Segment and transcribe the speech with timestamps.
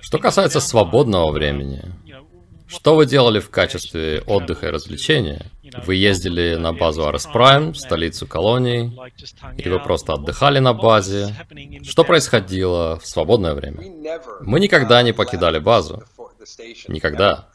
[0.00, 1.82] Что касается свободного времени,
[2.66, 5.46] что вы делали в качестве отдыха и развлечения?
[5.84, 8.92] Вы ездили на базу Арес Прайм, столицу колонии,
[9.56, 11.34] или вы просто отдыхали на базе?
[11.82, 13.82] Что происходило в свободное время?
[14.40, 16.02] Мы никогда не покидали базу.
[16.88, 17.48] Никогда.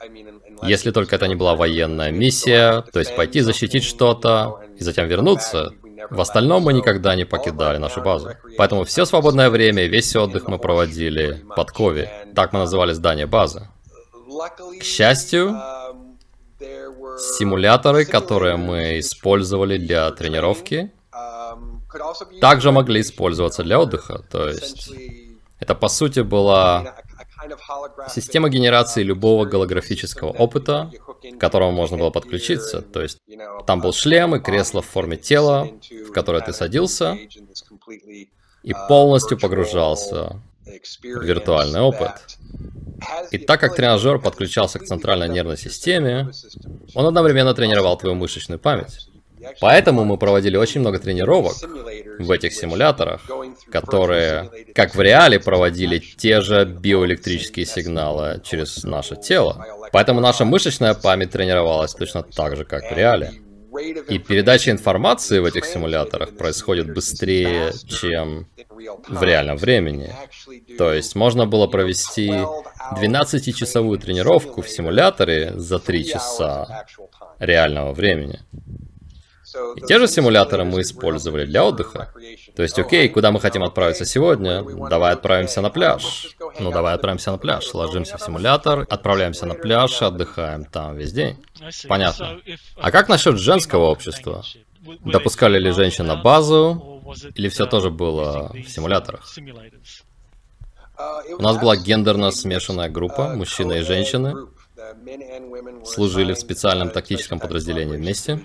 [0.63, 5.73] Если только это не была военная миссия, то есть пойти защитить что-то и затем вернуться,
[6.09, 8.31] в остальном мы никогда не покидали нашу базу.
[8.57, 12.09] Поэтому все свободное время, весь отдых мы проводили под Кови.
[12.35, 13.67] Так мы называли здание базы.
[14.79, 15.59] К счастью,
[17.37, 20.91] симуляторы, которые мы использовали для тренировки,
[22.39, 24.23] также могли использоваться для отдыха.
[24.29, 24.91] То есть
[25.59, 26.95] это по сути была
[28.09, 32.81] система генерации любого голографического опыта, к которому можно было подключиться.
[32.81, 33.17] То есть
[33.67, 35.67] там был шлем и кресло в форме тела,
[36.07, 37.17] в которое ты садился
[38.63, 40.39] и полностью погружался
[41.03, 42.11] виртуальный опыт.
[43.31, 46.29] И так как тренажер подключался к центральной нервной системе,
[46.93, 49.07] он одновременно тренировал твою мышечную память.
[49.59, 51.55] Поэтому мы проводили очень много тренировок
[52.19, 53.21] в этих симуляторах,
[53.71, 59.65] которые, как в реале, проводили те же биоэлектрические сигналы через наше тело.
[59.91, 63.31] Поэтому наша мышечная память тренировалась точно так же, как в реале.
[64.09, 68.47] И передача информации в этих симуляторах происходит быстрее, чем
[69.07, 70.13] в реальном времени.
[70.77, 76.85] То есть можно было провести 12-часовую тренировку в симуляторе за 3 часа
[77.39, 78.39] реального времени.
[79.75, 82.13] И те же симуляторы мы использовали для отдыха.
[82.55, 84.63] То есть, окей, куда мы хотим отправиться сегодня?
[84.89, 86.35] Давай отправимся на пляж.
[86.59, 87.73] Ну, давай отправимся на пляж.
[87.73, 91.37] Ложимся в симулятор, отправляемся на пляж, отдыхаем там весь день.
[91.87, 92.39] Понятно.
[92.77, 94.43] А как насчет женского общества?
[95.05, 97.03] Допускали ли женщин на базу?
[97.35, 99.25] Или все тоже было в симуляторах?
[101.37, 104.35] У нас была гендерно смешанная группа, мужчины и женщины
[105.85, 108.39] служили в специальном тактическом подразделении вместе.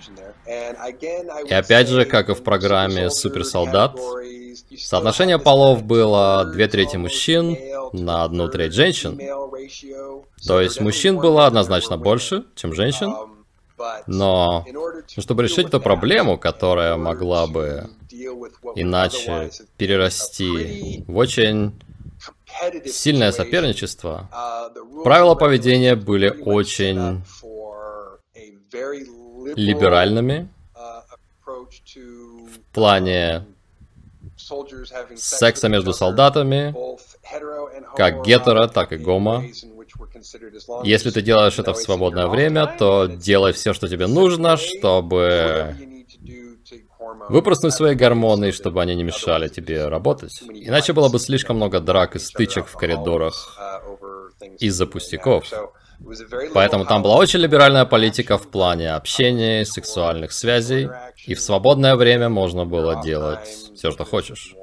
[1.47, 3.97] И опять же, как и в программе «Суперсолдат»,
[4.77, 7.57] соотношение полов было две трети мужчин
[7.93, 9.19] на одну треть женщин.
[10.45, 13.13] То есть мужчин было однозначно больше, чем женщин.
[14.07, 14.65] Но
[15.07, 17.89] чтобы решить эту проблему, которая могла бы
[18.75, 21.79] иначе перерасти в очень
[22.85, 24.29] сильное соперничество,
[25.03, 27.23] правила поведения были очень
[29.55, 30.49] либеральными
[31.45, 33.45] в плане
[35.15, 36.75] секса между солдатами,
[37.95, 39.43] как гетеро, так и гомо.
[40.83, 45.75] Если ты делаешь это в свободное время, то делай все, что тебе нужно, чтобы
[47.29, 50.41] выпрыснуть свои гормоны, чтобы они не мешали тебе работать.
[50.49, 53.57] Иначе было бы слишком много драк и стычек в коридорах
[54.59, 55.45] из-за пустяков.
[56.53, 60.89] Поэтому там была очень либеральная политика в плане общения, сексуальных связей,
[61.25, 64.55] и в свободное время можно было делать все, что хочешь.